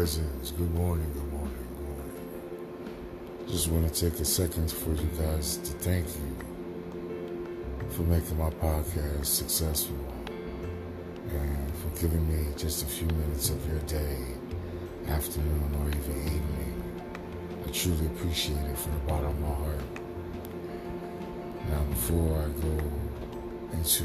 risings. 0.00 0.52
Good 0.52 0.74
morning, 0.74 1.12
good 1.12 1.30
morning, 1.30 1.66
good 1.76 1.88
morning. 1.88 3.46
Just 3.48 3.68
want 3.68 3.92
to 3.92 4.10
take 4.10 4.18
a 4.18 4.24
second 4.24 4.72
for 4.72 4.92
you 4.94 5.10
guys 5.18 5.58
to 5.58 5.72
thank 5.74 6.06
you 6.06 6.36
for 7.90 8.02
making 8.04 8.38
my 8.38 8.48
podcast 8.48 9.26
successful 9.26 10.02
and 11.28 11.74
for 11.80 12.00
giving 12.00 12.26
me 12.32 12.46
just 12.56 12.82
a 12.82 12.86
few 12.86 13.08
minutes 13.08 13.50
of 13.50 13.66
your 13.66 13.80
day, 13.80 14.16
afternoon, 15.08 15.70
or 15.80 15.88
even 15.88 16.16
evening. 16.36 17.02
I 17.66 17.70
truly 17.70 18.06
appreciate 18.06 18.56
it 18.56 18.78
from 18.78 18.92
the 18.94 19.00
bottom 19.00 19.28
of 19.28 19.40
my 19.40 19.54
heart. 19.54 19.84
Now, 21.68 21.82
before 21.90 22.38
I 22.38 22.48
go 22.62 22.76
into 23.74 24.04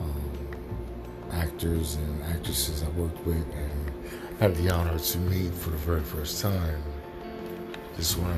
um, 0.00 0.30
actors 1.30 1.94
and 1.94 2.22
actresses 2.24 2.82
I 2.82 2.88
worked 2.88 3.24
with 3.24 3.46
and 3.54 3.90
had 4.40 4.56
the 4.56 4.70
honor 4.70 4.98
to 4.98 5.18
meet 5.18 5.52
for 5.52 5.68
the 5.68 5.76
very 5.76 6.00
first 6.00 6.40
time, 6.40 6.82
just 7.98 8.16
want 8.16 8.34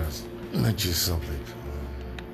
to 0.52 0.58
mention 0.58 0.92
something 0.92 1.40
um, 1.62 2.26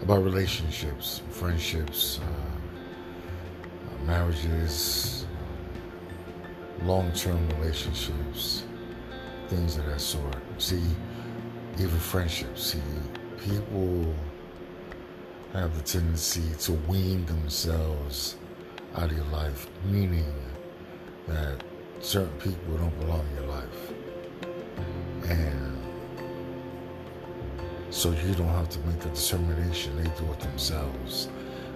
about 0.00 0.24
relationships, 0.24 1.20
friendships, 1.28 2.18
uh, 2.18 4.06
marriages, 4.06 5.26
long-term 6.84 7.46
relationships, 7.60 8.64
things 9.48 9.76
of 9.76 9.84
that 9.84 10.00
sort. 10.00 10.36
See, 10.56 10.82
even 11.74 11.98
friendships. 11.98 12.72
See, 12.72 12.80
people 13.38 14.14
have 15.52 15.76
the 15.76 15.82
tendency 15.82 16.54
to 16.60 16.72
wean 16.88 17.26
themselves 17.26 18.38
out 18.94 19.10
of 19.10 19.16
your 19.18 19.26
life, 19.26 19.68
meaning 19.84 20.32
that 21.26 21.62
certain 22.00 22.38
people 22.38 22.76
don't 22.76 23.00
belong 23.00 23.24
in 23.30 23.42
your 23.42 23.52
life. 23.54 23.92
And 25.28 25.78
so 27.90 28.10
you 28.10 28.34
don't 28.34 28.48
have 28.48 28.68
to 28.70 28.78
make 28.80 29.00
the 29.00 29.08
determination, 29.10 29.96
they 29.96 30.10
do 30.18 30.30
it 30.32 30.40
themselves. 30.40 31.28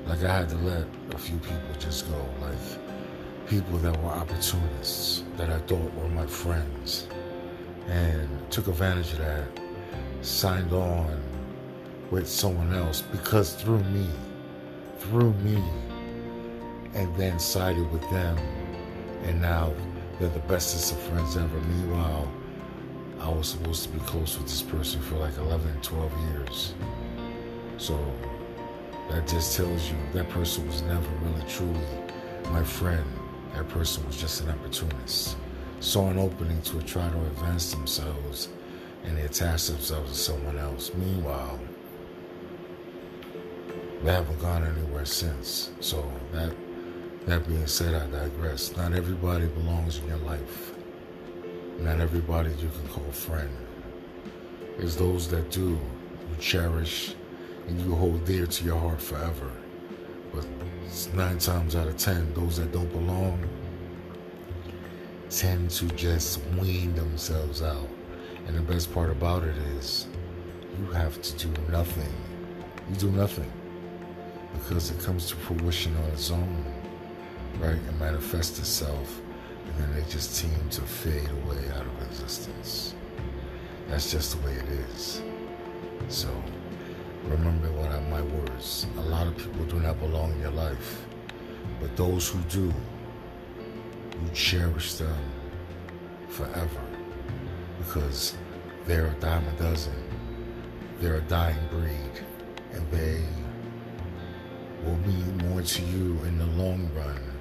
Like 0.07 0.23
I 0.23 0.39
had 0.39 0.49
to 0.51 0.57
let 0.57 0.85
a 1.13 1.19
few 1.19 1.39
people 1.39 1.61
just 1.79 2.09
go, 2.09 2.27
like 2.41 3.49
people 3.49 3.79
that 3.79 4.01
were 4.03 4.11
opportunists 4.11 5.25
that 5.37 5.51
I 5.51 5.59
thought 5.61 5.93
were 5.95 6.09
my 6.09 6.27
friends 6.27 7.07
and 7.89 8.29
took 8.51 8.69
advantage 8.69 9.13
of 9.13 9.19
that, 9.19 9.49
signed 10.23 10.73
on 10.73 11.21
with 12.11 12.29
someone 12.29 12.73
else 12.75 13.03
because 13.03 13.55
through 13.55 13.83
me, 13.85 14.09
through 14.99 15.33
me, 15.35 15.63
and 16.95 17.15
then 17.17 17.39
sided 17.39 17.91
with 17.91 18.09
them, 18.11 18.37
and 19.25 19.41
now 19.41 19.73
they're 20.19 20.29
the 20.29 20.41
bestest 20.41 20.93
of 20.93 20.99
friends 21.01 21.37
ever. 21.37 21.61
Meanwhile, 21.61 22.31
I 23.21 23.29
was 23.29 23.49
supposed 23.49 23.85
to 23.85 23.89
be 23.91 24.01
close 24.01 24.37
with 24.37 24.47
this 24.47 24.63
person 24.63 25.01
for 25.01 25.17
like 25.17 25.37
11, 25.37 25.81
12 25.81 26.13
years. 26.31 26.75
So 27.79 27.99
that 29.11 29.27
just 29.27 29.57
tells 29.57 29.89
you 29.89 29.97
that 30.13 30.29
person 30.31 30.67
was 30.67 30.83
never 30.83 31.09
really 31.23 31.49
truly 31.49 31.81
my 32.51 32.63
friend. 32.63 33.05
That 33.55 33.69
person 33.69 34.07
was 34.07 34.17
just 34.17 34.43
an 34.43 34.51
opportunist. 34.51 35.37
Saw 35.81 36.11
an 36.11 36.19
opening 36.19 36.61
to 36.63 36.83
try 36.83 37.09
to 37.09 37.21
advance 37.27 37.73
themselves 37.73 38.49
and 39.05 39.17
they 39.17 39.23
attach 39.23 39.67
themselves 39.67 40.13
to 40.13 40.17
someone 40.17 40.59
else. 40.59 40.93
Meanwhile, 40.95 41.59
they 44.03 44.13
haven't 44.13 44.41
gone 44.41 44.65
anywhere 44.65 45.05
since. 45.05 45.71
So 45.81 46.11
that 46.33 46.55
that 47.27 47.47
being 47.47 47.67
said, 47.67 47.95
I 47.95 48.07
digress. 48.11 48.77
Not 48.77 48.93
everybody 48.93 49.47
belongs 49.47 49.99
in 49.99 50.09
your 50.09 50.19
life. 50.19 50.73
Not 51.79 52.01
everybody 52.01 52.51
you 52.51 52.69
can 52.69 52.89
call 52.89 53.11
friend. 53.13 53.51
There's 54.77 54.97
those 54.97 55.29
that 55.29 55.51
do, 55.51 55.71
you 55.71 56.37
cherish, 56.41 57.15
and 57.69 57.81
you 57.81 57.95
hold 57.95 58.25
dear 58.25 58.47
to 58.47 58.65
your 58.65 58.79
heart 58.79 59.01
forever. 59.01 59.53
But 60.33 60.47
nine 61.15 61.39
times 61.39 61.77
out 61.77 61.89
of 61.89 61.97
ten, 61.97 62.33
those 62.35 62.57
that 62.57 62.73
don't 62.73 62.91
belong 62.93 63.49
tend 65.31 65.71
to 65.71 65.87
just 65.89 66.41
wean 66.61 66.95
themselves 66.95 67.63
out. 67.63 67.89
And 68.47 68.57
the 68.57 68.63
best 68.63 68.93
part 68.93 69.11
about 69.11 69.45
it 69.45 69.57
is, 69.79 70.07
you 70.79 70.87
have 70.93 71.21
to 71.23 71.47
do 71.47 71.63
nothing. 71.71 72.13
You 72.91 72.97
do 72.97 73.11
nothing 73.11 73.51
because 74.55 74.91
it 74.91 75.01
comes 75.01 75.29
to 75.29 75.37
fruition 75.37 75.97
on 75.97 76.05
its 76.11 76.31
own, 76.31 76.65
right? 77.59 77.75
It 77.75 77.99
manifests 77.99 78.59
itself, 78.59 79.21
and 79.67 79.77
then 79.79 79.95
they 79.95 80.11
just 80.11 80.35
seem 80.35 80.69
to 80.71 80.81
fade 80.81 81.29
away 81.31 81.69
out 81.75 81.87
of 81.87 82.03
existence. 82.03 82.95
That's 83.89 84.11
just 84.11 84.37
the 84.37 84.47
way 84.47 84.55
it 84.55 84.69
is. 84.91 85.23
So, 86.09 86.29
remember 87.25 87.71
what 87.73 87.91
are 87.91 88.01
my 88.03 88.23
words. 88.23 88.87
A 88.97 89.03
lot 89.03 89.27
of 89.27 89.37
people 89.37 89.65
do 89.65 89.81
not 89.81 89.99
belong 90.01 90.33
in 90.33 90.41
your 90.41 90.51
life, 90.51 91.05
but 91.81 91.97
those 91.97 92.29
who 92.29 92.41
do, 92.43 92.73
you 94.13 94.31
cherish 94.33 94.95
them 94.95 95.19
forever 96.29 96.81
because 97.79 98.37
they're 98.87 99.07
a 99.07 99.15
dime 99.21 99.47
a 99.47 99.63
dozen. 99.63 99.95
They're 101.01 101.17
a 101.17 101.23
dying 101.23 101.59
breed, 101.71 102.25
and 102.73 102.91
they 102.91 103.23
will 104.85 104.97
mean 104.99 105.37
more 105.49 105.63
to 105.63 105.83
you 105.83 106.19
in 106.25 106.39
the 106.39 106.47
long 106.47 106.91
run 106.95 107.32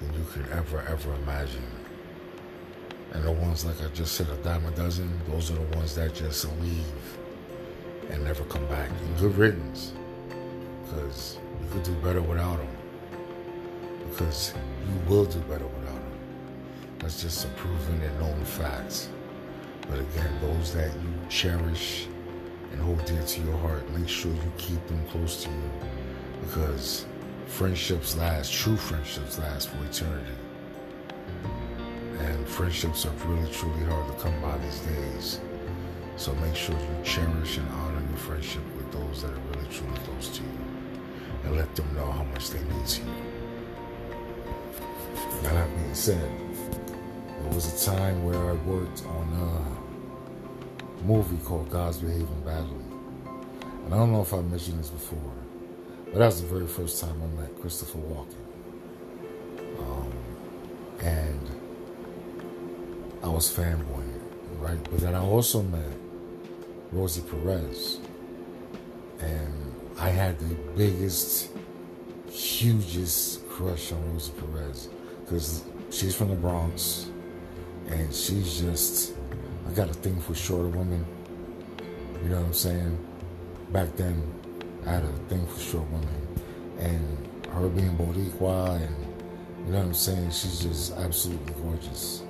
than 0.00 0.14
you 0.14 0.24
could 0.32 0.48
ever, 0.52 0.80
ever 0.88 1.14
imagine. 1.14 1.64
And 3.12 3.24
the 3.24 3.32
ones, 3.32 3.64
like 3.64 3.82
I 3.82 3.88
just 3.88 4.14
said, 4.14 4.28
a 4.28 4.36
dime 4.36 4.64
a 4.66 4.70
dozen, 4.70 5.10
those 5.28 5.50
are 5.50 5.54
the 5.54 5.76
ones 5.76 5.94
that 5.96 6.14
just 6.14 6.46
leave 6.60 7.18
and 8.10 8.24
never 8.24 8.44
come 8.44 8.64
back. 8.66 8.88
And 8.88 9.18
good 9.18 9.36
riddance, 9.36 9.92
because 10.84 11.38
you 11.60 11.68
could 11.70 11.82
do 11.82 11.94
better 11.96 12.22
without 12.22 12.58
them. 12.58 12.68
Because 14.08 14.54
you 14.86 15.10
will 15.10 15.24
do 15.24 15.38
better 15.40 15.66
without 15.66 15.94
them. 15.94 16.18
That's 16.98 17.22
just 17.22 17.44
a 17.44 17.48
proven 17.48 18.00
and 18.00 18.20
known 18.20 18.44
fact. 18.44 19.08
But 19.82 20.00
again, 20.00 20.32
those 20.40 20.72
that 20.74 20.92
you 20.92 21.28
cherish 21.28 22.06
and 22.72 22.80
hold 22.80 23.04
dear 23.04 23.22
to 23.22 23.40
your 23.42 23.56
heart, 23.58 23.88
make 23.90 24.08
sure 24.08 24.32
you 24.32 24.52
keep 24.56 24.84
them 24.86 25.04
close 25.08 25.42
to 25.44 25.50
you 25.50 25.70
because 26.42 27.06
friendships 27.50 28.16
last, 28.16 28.52
true 28.52 28.76
friendships 28.76 29.38
last 29.38 29.68
for 29.68 29.84
eternity. 29.84 30.32
And 32.20 32.48
friendships 32.48 33.04
are 33.04 33.10
really, 33.26 33.50
truly 33.50 33.84
hard 33.84 34.06
to 34.06 34.22
come 34.22 34.40
by 34.40 34.56
these 34.58 34.80
days. 34.80 35.40
So 36.16 36.32
make 36.36 36.54
sure 36.54 36.74
you 36.74 37.04
cherish 37.04 37.58
and 37.58 37.68
honor 37.70 38.00
your 38.08 38.18
friendship 38.18 38.62
with 38.76 38.90
those 38.92 39.22
that 39.22 39.32
are 39.32 39.40
really, 39.52 39.68
truly 39.70 39.98
close 40.04 40.28
to 40.38 40.42
you. 40.42 40.58
And 41.44 41.56
let 41.56 41.74
them 41.74 41.92
know 41.94 42.10
how 42.10 42.24
much 42.24 42.50
they 42.50 42.60
mean 42.60 42.84
to 42.84 43.00
you. 43.02 43.14
Now, 45.42 45.54
that 45.54 45.76
being 45.76 45.94
said, 45.94 46.30
there 47.42 47.52
was 47.52 47.66
a 47.82 47.90
time 47.90 48.24
where 48.24 48.38
I 48.38 48.52
worked 48.64 49.04
on 49.06 49.76
a 51.02 51.04
movie 51.04 51.38
called 51.44 51.68
Gods 51.68 51.98
Behaving 51.98 52.42
Badly. 52.44 52.84
And 53.84 53.94
I 53.94 53.96
don't 53.96 54.12
know 54.12 54.22
if 54.22 54.32
I 54.32 54.40
mentioned 54.40 54.78
this 54.78 54.90
before, 54.90 55.32
but 56.12 56.18
that 56.18 56.26
was 56.26 56.42
the 56.42 56.48
very 56.48 56.66
first 56.66 57.00
time 57.00 57.14
I 57.22 57.40
met 57.40 57.60
Christopher 57.60 57.98
Walken. 57.98 58.34
Um, 59.78 60.12
and 61.00 61.50
I 63.22 63.28
was 63.28 63.54
fanboying, 63.54 64.20
right? 64.58 64.82
But 64.84 65.00
then 65.00 65.14
I 65.14 65.20
also 65.20 65.62
met 65.62 65.92
Rosie 66.92 67.22
Perez. 67.22 68.00
And 69.20 69.74
I 69.98 70.08
had 70.08 70.38
the 70.38 70.54
biggest, 70.76 71.50
hugest 72.28 73.46
crush 73.48 73.92
on 73.92 74.12
Rosie 74.12 74.32
Perez 74.32 74.88
because 75.20 75.64
she's 75.90 76.14
from 76.16 76.30
the 76.30 76.36
Bronx 76.36 77.10
and 77.86 78.12
she's 78.14 78.60
just, 78.60 79.12
I 79.68 79.72
got 79.72 79.90
a 79.90 79.94
thing 79.94 80.20
for 80.20 80.34
shorter 80.34 80.68
women. 80.68 81.04
You 82.22 82.30
know 82.30 82.38
what 82.38 82.46
I'm 82.46 82.52
saying? 82.52 83.06
Back 83.70 83.94
then, 83.96 84.22
I 84.86 84.92
had 84.92 85.04
a 85.04 85.12
thing 85.28 85.46
for 85.46 85.60
short 85.60 85.90
women. 85.90 86.08
And 86.78 87.46
her 87.52 87.68
being 87.68 87.96
Boricua 87.96 88.76
and, 88.76 88.96
you 89.66 89.72
know 89.72 89.78
what 89.78 89.86
I'm 89.86 89.94
saying? 89.94 90.30
She's 90.30 90.60
just 90.60 90.96
absolutely 90.96 91.52
gorgeous. 91.62 92.22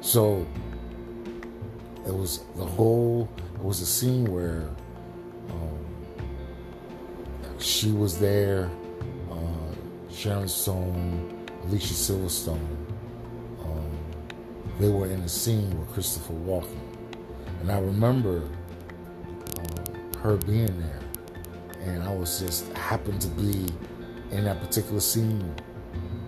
So, 0.00 0.46
it 2.06 2.14
was 2.14 2.40
the 2.56 2.64
whole, 2.64 3.28
it 3.54 3.62
was 3.62 3.80
a 3.80 3.86
scene 3.86 4.24
where 4.24 4.68
um, 5.50 5.78
she 7.58 7.92
was 7.92 8.18
there, 8.18 8.70
uh, 9.30 10.12
Sharon 10.12 10.48
Stone, 10.48 11.46
Alicia 11.64 11.94
Silverstone. 11.94 12.76
Um, 13.62 13.90
they 14.80 14.88
were 14.88 15.06
in 15.06 15.20
a 15.20 15.28
scene 15.28 15.78
with 15.78 15.92
Christopher 15.92 16.32
Walken. 16.32 16.80
And 17.60 17.70
I 17.70 17.78
remember 17.78 18.48
uh, 19.58 20.18
her 20.18 20.36
being 20.38 20.80
there. 20.80 21.01
And 21.82 22.02
I 22.02 22.14
was 22.14 22.40
just 22.40 22.72
happened 22.74 23.20
to 23.22 23.28
be 23.28 23.66
in 24.30 24.44
that 24.44 24.60
particular 24.60 25.00
scene. 25.00 25.54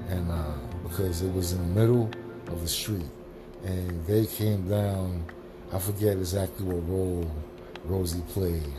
And 0.09 0.31
uh, 0.31 0.53
because 0.83 1.23
it 1.23 1.33
was 1.33 1.53
in 1.53 1.59
the 1.59 1.81
middle 1.81 2.11
of 2.49 2.61
the 2.61 2.69
street. 2.69 3.07
and 3.65 4.07
they 4.07 4.27
came 4.27 4.69
down. 4.69 5.25
I 5.73 5.79
forget 5.79 6.17
exactly 6.17 6.67
what 6.67 6.89
role 6.89 7.31
Rosie 7.85 8.23
played, 8.29 8.73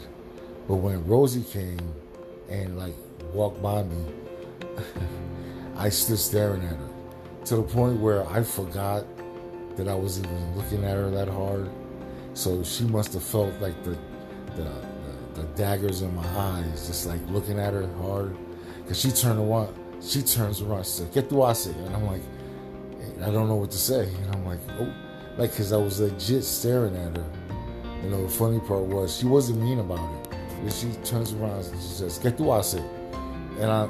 but 0.67 0.75
when 0.75 1.05
Rosie 1.05 1.43
came 1.43 1.79
and 2.49 2.77
like 2.77 2.95
walked 3.33 3.61
by 3.61 3.83
me, 3.83 4.05
I 5.77 5.89
stood 5.89 6.19
staring 6.19 6.63
at 6.63 6.77
her 6.77 6.89
to 7.45 7.55
the 7.57 7.63
point 7.63 7.99
where 7.99 8.27
I 8.29 8.43
forgot 8.43 9.05
that 9.75 9.87
I 9.87 9.95
was 9.95 10.19
even 10.19 10.55
looking 10.55 10.83
at 10.85 10.95
her 10.95 11.09
that 11.11 11.27
hard. 11.27 11.69
So 12.33 12.63
she 12.63 12.85
must 12.85 13.13
have 13.13 13.23
felt 13.23 13.53
like 13.59 13.83
the 13.83 13.97
the, 14.55 14.71
the, 15.35 15.43
daggers 15.55 16.01
in 16.01 16.15
my 16.15 16.27
eyes, 16.37 16.87
just 16.87 17.05
like 17.05 17.19
looking 17.29 17.59
at 17.59 17.73
her 17.73 17.87
hard. 18.01 18.35
Cause 18.87 18.99
she 18.99 19.11
turned 19.11 19.39
around, 19.39 19.75
she 20.01 20.21
turns 20.21 20.61
around, 20.61 20.85
she 20.85 20.91
said, 20.91 21.13
"Get 21.13 21.29
the 21.29 21.41
I 21.41 21.51
and 21.51 21.95
I'm 21.95 22.05
like, 22.05 22.21
I 23.23 23.31
don't 23.31 23.47
know 23.47 23.55
what 23.55 23.71
to 23.71 23.77
say, 23.77 24.07
and 24.07 24.35
I'm 24.35 24.45
like, 24.45 24.59
oh, 24.79 24.93
like, 25.37 25.55
cause 25.55 25.71
I 25.73 25.77
was 25.77 25.99
legit 25.99 26.43
staring 26.43 26.95
at 26.95 27.17
her. 27.17 27.25
You 28.03 28.09
know, 28.09 28.23
the 28.23 28.29
funny 28.29 28.59
part 28.59 28.83
was 28.83 29.17
she 29.17 29.25
wasn't 29.25 29.61
mean 29.61 29.79
about 29.79 29.99
it. 29.99 30.37
But 30.63 30.73
she 30.73 30.91
turns 31.03 31.33
around 31.33 31.65
and 31.65 31.81
she 31.81 31.89
says, 31.89 32.17
"Get 32.19 32.37
the 32.37 32.49
I 32.49 32.61
and 33.59 33.71
I 33.71 33.89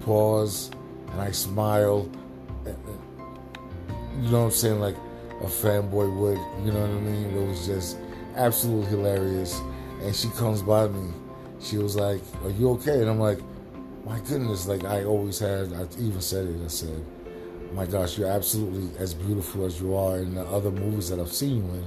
pause 0.00 0.70
and 1.12 1.20
I 1.20 1.30
smile. 1.30 2.08
You 2.66 4.30
know 4.30 4.38
what 4.38 4.44
I'm 4.46 4.50
saying? 4.50 4.80
Like 4.80 4.96
a 5.42 5.46
fanboy 5.46 6.16
would. 6.16 6.38
You 6.64 6.72
know 6.72 6.80
what 6.80 6.90
I 6.90 7.00
mean? 7.00 7.36
It 7.36 7.48
was 7.48 7.66
just 7.66 7.98
absolutely 8.34 8.86
hilarious. 8.90 9.60
And 10.00 10.14
she 10.14 10.28
comes 10.30 10.62
by 10.62 10.88
me. 10.88 11.12
She 11.60 11.78
was 11.78 11.96
like, 11.96 12.20
"Are 12.44 12.50
you 12.50 12.70
okay?" 12.72 13.00
And 13.00 13.10
I'm 13.10 13.18
like, 13.18 13.40
"My 14.04 14.20
goodness!" 14.20 14.66
Like 14.66 14.84
I 14.84 15.04
always 15.04 15.38
had. 15.38 15.72
I 15.72 15.82
even 15.98 16.20
said 16.20 16.46
it. 16.46 16.64
I 16.64 16.68
said, 16.68 17.04
"My 17.74 17.86
gosh, 17.86 18.16
you're 18.18 18.30
absolutely 18.30 18.96
as 18.98 19.14
beautiful 19.14 19.64
as 19.64 19.80
you 19.80 19.96
are 19.96 20.18
in 20.18 20.34
the 20.34 20.46
other 20.46 20.70
movies 20.70 21.10
that 21.10 21.18
I've 21.18 21.32
seen 21.32 21.56
you 21.56 21.74
in." 21.74 21.84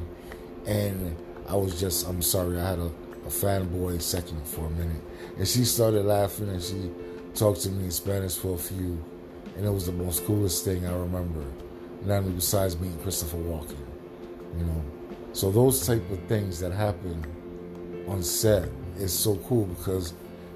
And 0.66 1.16
I 1.48 1.56
was 1.56 1.80
just, 1.80 2.08
I'm 2.08 2.22
sorry, 2.22 2.60
I 2.60 2.69
had 2.69 2.80
a, 2.80 2.86
a 3.25 3.30
fanboy 3.30 4.02
second 4.02 4.46
for 4.48 4.66
a 4.66 4.69
minute. 4.69 5.02
And 5.38 5.48
she 5.48 5.66
started 5.66 6.06
laughing 6.06 6.50
and 6.50 6.62
she 6.62 6.92
talked 7.34 7.62
to 7.62 7.69
me 7.69 7.86
in 7.86 7.92
Spanish 7.92 8.36
for 8.36 8.56
a 8.56 8.58
few. 8.58 9.04
And 9.58 9.66
it 9.66 9.69
was 9.69 9.86
the 9.86 9.92
most 9.92 10.25
coolest 10.25 10.63
thing 10.63 10.86
I 10.86 10.94
remember. 10.94 11.44
Not 12.06 12.19
only 12.19 12.31
besides 12.31 12.80
meeting 12.80 12.98
Christopher 13.00 13.38
Walken, 13.38 13.78
you 14.58 14.66
know. 14.66 14.84
So 15.34 15.52
those 15.52 15.86
type 15.86 16.10
of 16.10 16.19
things 16.24 16.60
that 16.60 16.72
happen 16.72 17.24
on 18.07 18.24
set 18.24 18.69
is 18.98 19.18
so 19.18 19.36
cool 19.48 19.65
because 19.65 20.13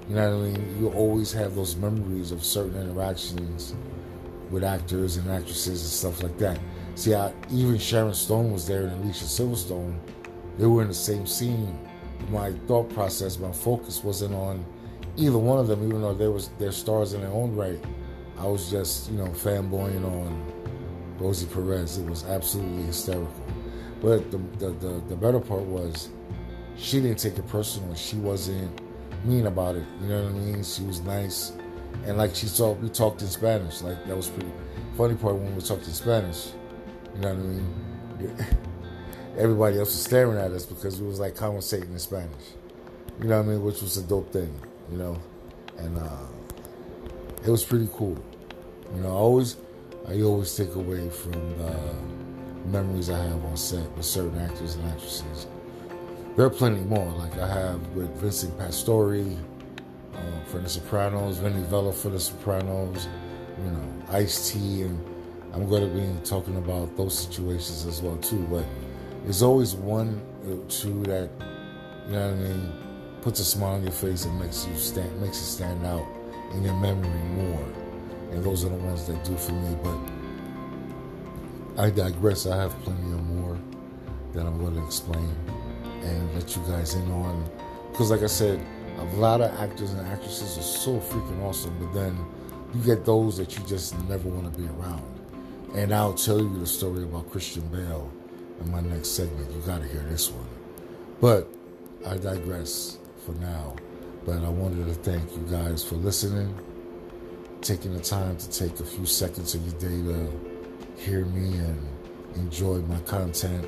you 0.08 0.14
know 0.14 0.38
what 0.38 0.46
I 0.46 0.50
mean. 0.50 0.76
You 0.78 0.88
always 0.90 1.32
have 1.32 1.54
those 1.54 1.76
memories 1.76 2.30
of 2.30 2.44
certain 2.44 2.80
interactions 2.80 3.74
with 4.50 4.62
actors 4.62 5.16
and 5.16 5.28
actresses 5.30 5.82
and 5.82 5.90
stuff 5.90 6.22
like 6.22 6.38
that. 6.38 6.60
See, 6.94 7.14
I, 7.14 7.32
even 7.50 7.78
Sharon 7.78 8.14
Stone 8.14 8.52
was 8.52 8.66
there 8.66 8.86
and 8.86 9.04
Alicia 9.04 9.24
Silverstone. 9.24 9.98
They 10.58 10.66
were 10.66 10.82
in 10.82 10.88
the 10.88 10.94
same 10.94 11.26
scene. 11.26 11.76
My 12.30 12.52
thought 12.68 12.88
process, 12.94 13.38
my 13.38 13.52
focus 13.52 14.02
wasn't 14.04 14.34
on 14.34 14.64
either 15.16 15.38
one 15.38 15.58
of 15.58 15.66
them, 15.66 15.86
even 15.86 16.02
though 16.02 16.14
they 16.14 16.28
was 16.28 16.48
their 16.58 16.72
stars 16.72 17.12
in 17.12 17.22
their 17.22 17.32
own 17.32 17.56
right. 17.56 17.82
I 18.38 18.46
was 18.46 18.70
just, 18.70 19.10
you 19.10 19.18
know, 19.18 19.28
fanboying 19.28 20.04
on 20.04 20.52
Rosie 21.18 21.46
Perez. 21.46 21.98
It 21.98 22.08
was 22.08 22.24
absolutely 22.24 22.84
hysterical. 22.84 23.44
But 24.00 24.30
the, 24.30 24.38
the, 24.58 24.70
the, 24.72 25.02
the 25.08 25.16
better 25.16 25.40
part 25.40 25.62
was 25.62 26.10
she 26.78 27.00
didn't 27.00 27.18
take 27.18 27.38
it 27.38 27.46
personal. 27.48 27.94
She 27.94 28.16
wasn't 28.16 28.80
mean 29.24 29.46
about 29.46 29.76
it. 29.76 29.84
You 30.00 30.08
know 30.08 30.24
what 30.24 30.32
I 30.32 30.34
mean? 30.34 30.64
She 30.64 30.82
was 30.82 31.00
nice. 31.00 31.52
And 32.04 32.18
like 32.18 32.34
she 32.34 32.48
talked, 32.48 32.80
we 32.80 32.88
talked 32.88 33.22
in 33.22 33.28
Spanish. 33.28 33.82
Like 33.82 34.06
that 34.06 34.16
was 34.16 34.28
pretty 34.28 34.52
funny 34.96 35.14
part 35.14 35.36
when 35.36 35.54
we 35.54 35.62
talked 35.62 35.86
in 35.86 35.92
Spanish. 35.92 36.48
You 37.14 37.20
know 37.22 37.34
what 37.34 37.38
I 37.38 38.28
mean? 38.28 38.46
Everybody 39.38 39.78
else 39.78 39.88
was 39.88 40.02
staring 40.02 40.38
at 40.38 40.50
us 40.52 40.64
because 40.64 41.00
we 41.00 41.06
was 41.06 41.20
like 41.20 41.34
conversating 41.34 41.92
in 41.92 41.98
Spanish. 41.98 42.44
You 43.20 43.28
know 43.28 43.38
what 43.38 43.46
I 43.46 43.52
mean? 43.52 43.62
Which 43.62 43.82
was 43.82 43.96
a 43.96 44.02
dope 44.02 44.32
thing, 44.32 44.54
you 44.90 44.98
know? 44.98 45.18
And 45.78 45.98
uh, 45.98 46.26
it 47.44 47.50
was 47.50 47.64
pretty 47.64 47.88
cool. 47.92 48.22
You 48.94 49.02
know, 49.02 49.08
I 49.08 49.18
always 49.18 49.56
I 50.08 50.20
always 50.22 50.54
take 50.54 50.74
away 50.74 51.08
from 51.10 51.32
the 51.32 51.76
memories 52.66 53.10
I 53.10 53.22
have 53.24 53.44
on 53.44 53.56
set 53.56 53.90
with 53.96 54.06
certain 54.06 54.38
actors 54.38 54.76
and 54.76 54.88
actresses. 54.88 55.46
There 56.36 56.44
are 56.44 56.50
plenty 56.50 56.82
more, 56.82 57.10
like 57.12 57.38
I 57.38 57.48
have 57.48 57.80
with 57.94 58.14
Vincent 58.20 58.58
Pastore 58.58 59.14
uh, 60.14 60.44
for 60.44 60.58
The 60.58 60.68
Sopranos, 60.68 61.38
Vinny 61.38 61.62
Vella 61.62 61.94
for 61.94 62.10
The 62.10 62.20
Sopranos, 62.20 63.08
you 63.58 63.70
know, 63.70 64.02
Ice 64.10 64.52
T, 64.52 64.82
and 64.82 65.02
I'm 65.54 65.66
going 65.66 65.88
to 65.88 65.88
be 65.88 66.26
talking 66.26 66.58
about 66.58 66.94
those 66.94 67.18
situations 67.18 67.86
as 67.86 68.02
well 68.02 68.18
too. 68.18 68.46
But 68.50 68.66
there's 69.24 69.42
always 69.42 69.74
one 69.74 70.20
or 70.46 70.58
two 70.68 71.02
that, 71.04 71.30
you 72.06 72.12
know 72.12 72.28
what 72.28 72.36
I 72.36 72.48
mean, 72.48 72.72
puts 73.22 73.40
a 73.40 73.44
smile 73.44 73.76
on 73.76 73.82
your 73.82 73.92
face 73.92 74.26
and 74.26 74.38
makes 74.38 74.66
you 74.66 74.76
stand, 74.76 75.18
makes 75.22 75.38
you 75.38 75.46
stand 75.46 75.86
out 75.86 76.06
in 76.52 76.62
your 76.62 76.74
memory 76.74 77.08
more 77.30 77.66
and 78.30 78.44
those 78.44 78.64
are 78.64 78.68
the 78.68 78.76
ones 78.76 79.06
that 79.06 79.24
do 79.24 79.36
for 79.36 79.52
me. 79.52 79.76
But 79.82 79.98
I 81.82 81.90
digress. 81.90 82.46
I 82.46 82.56
have 82.56 82.72
plenty 82.82 83.12
of 83.12 83.24
more 83.26 83.58
that 84.32 84.44
I'm 84.44 84.58
going 84.58 84.74
to 84.74 84.84
explain 84.84 85.34
and 86.08 86.34
let 86.34 86.54
you 86.56 86.62
guys 86.62 86.94
in 86.94 87.10
on. 87.10 87.48
Because, 87.90 88.10
like 88.10 88.22
I 88.22 88.26
said, 88.26 88.64
a 88.98 89.04
lot 89.16 89.40
of 89.40 89.50
actors 89.60 89.92
and 89.92 90.06
actresses 90.06 90.58
are 90.58 90.62
so 90.62 90.98
freaking 90.98 91.42
awesome, 91.42 91.76
but 91.78 91.92
then 91.92 92.16
you 92.74 92.82
get 92.82 93.04
those 93.04 93.36
that 93.38 93.56
you 93.56 93.64
just 93.66 93.98
never 94.08 94.28
want 94.28 94.52
to 94.52 94.58
be 94.58 94.66
around. 94.66 95.04
And 95.74 95.94
I'll 95.94 96.14
tell 96.14 96.38
you 96.38 96.58
the 96.58 96.66
story 96.66 97.02
about 97.02 97.30
Christian 97.30 97.66
Bale 97.68 98.10
in 98.60 98.70
my 98.70 98.80
next 98.80 99.08
segment. 99.08 99.50
You 99.50 99.60
got 99.62 99.82
to 99.82 99.88
hear 99.88 100.02
this 100.02 100.30
one. 100.30 100.48
But 101.20 101.48
I 102.06 102.16
digress 102.16 102.98
for 103.24 103.32
now. 103.32 103.76
But 104.24 104.42
I 104.42 104.48
wanted 104.48 104.86
to 104.86 104.94
thank 104.94 105.30
you 105.32 105.46
guys 105.50 105.84
for 105.84 105.96
listening 105.96 106.58
taking 107.66 107.92
the 107.92 108.00
time 108.00 108.36
to 108.36 108.48
take 108.50 108.78
a 108.78 108.84
few 108.84 109.04
seconds 109.04 109.54
of 109.56 109.62
your 109.62 109.80
day 109.80 109.88
to 109.88 111.02
hear 111.02 111.24
me 111.24 111.58
and 111.58 111.88
enjoy 112.36 112.78
my 112.82 113.00
content. 113.00 113.66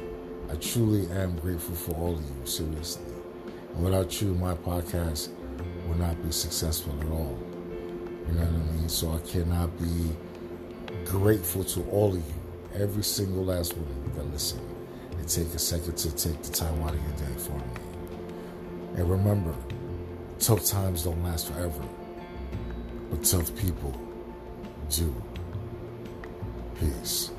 I 0.50 0.54
truly 0.56 1.10
am 1.12 1.38
grateful 1.38 1.74
for 1.74 1.92
all 1.96 2.16
of 2.16 2.22
you, 2.22 2.46
seriously. 2.46 3.12
And 3.74 3.84
without 3.84 4.20
you, 4.20 4.34
my 4.34 4.54
podcast 4.54 5.28
would 5.86 5.98
not 5.98 6.22
be 6.22 6.32
successful 6.32 6.94
at 7.00 7.08
all. 7.08 7.38
You 8.26 8.34
know 8.34 8.44
what 8.44 8.70
I 8.70 8.72
mean? 8.76 8.88
So 8.88 9.12
I 9.12 9.18
cannot 9.28 9.78
be 9.78 10.10
grateful 11.04 11.64
to 11.64 11.82
all 11.90 12.10
of 12.10 12.16
you, 12.16 12.34
every 12.74 13.02
single 13.02 13.44
last 13.44 13.76
one 13.76 13.90
of 13.90 14.06
you 14.06 14.22
that 14.22 14.32
listen, 14.32 14.60
and 15.12 15.28
take 15.28 15.52
a 15.54 15.58
second 15.58 15.96
to 15.96 16.10
take 16.14 16.42
the 16.42 16.52
time 16.52 16.82
out 16.82 16.94
of 16.94 17.02
your 17.02 17.12
day 17.12 17.38
for 17.38 17.52
me. 17.52 18.96
And 18.96 19.10
remember, 19.10 19.54
tough 20.38 20.64
times 20.64 21.04
don't 21.04 21.22
last 21.22 21.52
forever 21.52 21.82
but 23.10 23.24
tough 23.24 23.54
people 23.56 23.94
do. 24.90 25.14
Peace. 26.78 27.30